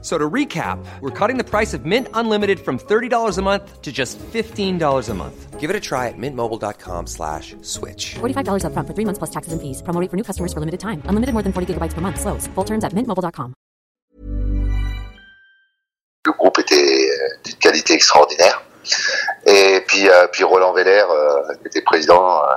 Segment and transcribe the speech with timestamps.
[0.00, 3.90] So to recap, we're cutting the price of Mint Unlimited from $30 a month to
[3.90, 5.58] just $15 a month.
[5.58, 8.14] Give it a try at mintmobile.com slash switch.
[8.22, 9.82] $45 upfront for three months plus taxes and fees.
[9.82, 11.02] Promo rate for new customers for limited time.
[11.10, 12.20] Unlimited more than 40 gigabytes per month.
[12.20, 12.46] Slows.
[12.54, 13.54] Full terms at mintmobile.com.
[16.26, 16.74] le groupe était
[17.08, 18.62] euh, d'une qualité extraordinaire.
[19.46, 22.54] Et puis, euh, puis Roland Veller, euh, qui était président, euh,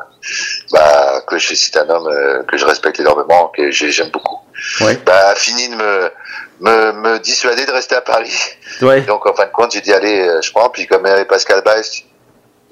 [0.73, 4.40] bah, que je c'est un homme euh, que je respecte énormément, que j'ai- j'aime beaucoup.
[4.81, 4.95] Ouais.
[5.05, 6.11] Bah, a fini de me,
[6.59, 8.35] me, me dissuader de rester à Paris.
[8.81, 9.01] Ouais.
[9.01, 10.69] Donc en fin de compte, j'ai dit allez, euh, je prends.
[10.69, 12.03] Puis comme il y avait Pascal Baes,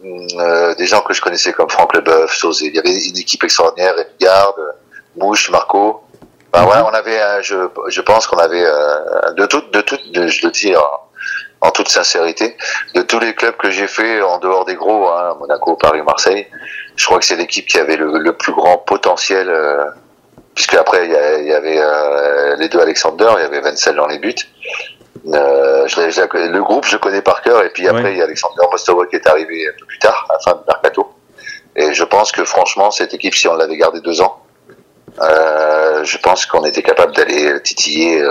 [0.03, 3.43] euh, des gens que je connaissais comme Franck Leboeuf, Sauzé, il y avait une équipe
[3.43, 4.55] extraordinaire, Garde,
[5.17, 6.03] Mouche, Marco.
[6.51, 7.55] Bah ouais, on avait, je,
[7.89, 10.83] je pense qu'on avait euh, de tout, de tout, de- je le dis en,
[11.61, 12.57] en toute sincérité,
[12.95, 16.47] de tous les clubs que j'ai fait en dehors des gros, hein, Monaco, Paris, Marseille,
[16.95, 19.47] je crois que c'est l'équipe qui avait le, le plus grand potentiel.
[19.49, 19.85] euh,
[20.59, 24.19] puisque après il y, avait euh, les deux Alexander, il y avait Wenzel dans les
[24.19, 24.35] buts.
[25.25, 28.11] Euh, je le groupe je connais par cœur et puis après Ouais.
[28.11, 30.57] il y a Alexander Mostowa qui est arrivé un peu plus tard, à la fin
[30.57, 31.13] du mercato.
[31.77, 34.43] Et je pense que franchement cette équipe, si on l'avait gardée deux ans,
[35.21, 38.21] euh, je pense qu'on était capable d'aller titiller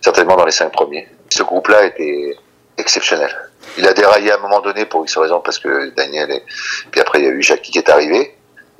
[0.00, 1.06] certainement dans les cinq premiers.
[1.28, 2.36] Ce groupe-là était
[2.78, 3.32] exceptionnel.
[3.78, 6.42] Il a déraillé à un moment donné pour X raisons parce que Daniel et
[6.90, 8.34] puis après il y a eu Jackie qui est arrivé.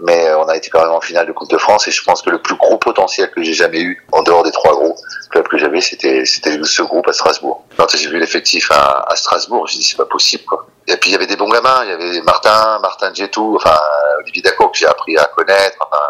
[0.06, 2.02] Mais euh, on a été quand même en finale de Coupe de France et je
[2.04, 4.94] pense que le plus gros potentiel que j'ai jamais eu en dehors des trois gros
[5.30, 7.64] clubs que j'avais, c'était c'était ce groupe à Strasbourg.
[7.78, 10.66] Quand j'ai vu l'effectif à, à Strasbourg, j'ai dit c'est pas possible quoi.
[10.88, 13.78] Et puis il y avait des bons gamins, il y avait Martin, Martin Djetou, enfin
[14.20, 15.78] Olivier Dacour que j'ai appris à connaître.
[15.80, 16.02] Enfin,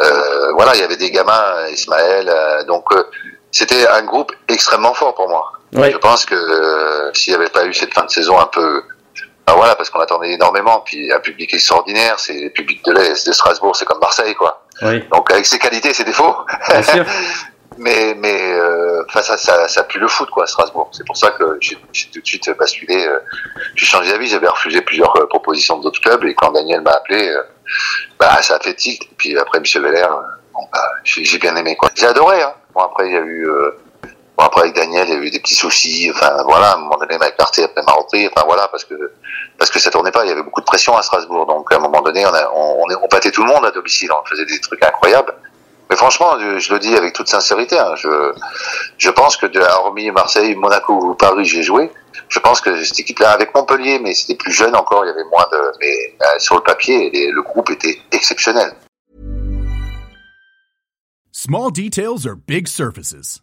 [0.00, 2.28] euh, voilà, il y avait des gamins, Ismaël.
[2.28, 3.04] euh, donc euh,
[3.50, 5.52] c'était un groupe extrêmement fort pour moi.
[5.74, 5.90] Ouais.
[5.90, 8.82] Je pense que s'il n'y avait pas eu cette fin de saison un peu,
[9.56, 13.32] voilà, parce qu'on attendait énormément, puis un public extraordinaire, c'est le public de l'Est de
[13.32, 14.64] Strasbourg, c'est comme Marseille, quoi.
[14.82, 15.02] Oui.
[15.10, 16.36] Donc avec ses qualités ses défauts,
[16.68, 17.04] Bien sûr.
[17.78, 20.90] mais mais euh, enfin ça, ça ça pue le foot, quoi, Strasbourg.
[20.92, 23.06] C'est pour ça que j'ai tout de suite basculé.
[23.06, 23.18] euh,
[23.74, 27.28] j'ai changé d'avis, j'avais refusé plusieurs euh, propositions d'autres clubs, et quand Daniel m'a appelé,
[27.28, 27.42] euh,
[28.18, 29.02] bah ça a fait tilt.
[29.02, 30.20] Et puis après Michel Veller, euh,
[30.52, 31.90] bon, bah, j'ai bien aimé, quoi.
[31.94, 32.42] J'ai adoré.
[32.42, 32.54] Hein.
[32.74, 33.48] Bon après il y a eu
[34.44, 36.10] Après, avec Daniel, il y a eu des petits soucis.
[36.14, 38.28] Enfin, voilà, à un moment donné, il m'a écarté après ma rentrée.
[38.32, 38.94] Enfin, voilà, parce que,
[39.58, 40.24] parce que ça tournait pas.
[40.24, 41.46] Il y avait beaucoup de pression à Strasbourg.
[41.46, 43.70] Donc, à un moment donné, on, a, on, on, on battait tout le monde à
[43.70, 44.10] domicile.
[44.12, 45.34] On faisait des trucs incroyables.
[45.92, 48.32] Mais franchement, je, le dis avec toute sincérité, hein, je,
[48.96, 51.92] je pense que, de, hormis Marseille, Monaco ou Paris, j'ai joué.
[52.30, 55.28] Je pense que cette équipe-là, avec Montpellier, mais c'était plus jeune encore, il y avait
[55.30, 58.72] moins de, mais euh, sur le papier, le groupe était exceptionnel.
[61.30, 63.42] Small details are big surfaces.